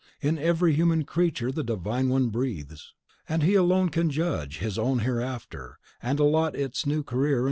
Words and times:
In 0.19 0.39
every 0.39 0.73
human 0.73 1.03
creature 1.03 1.51
the 1.51 1.63
Divine 1.63 2.09
One 2.09 2.29
breathes; 2.29 2.95
and 3.29 3.43
He 3.43 3.53
alone 3.53 3.89
can 3.89 4.09
judge 4.09 4.57
His 4.57 4.79
own 4.79 4.97
hereafter, 5.01 5.77
and 6.01 6.19
allot 6.19 6.55
its 6.55 6.87
new 6.87 7.03
career 7.03 7.33
and 7.33 7.35
home. 7.35 7.39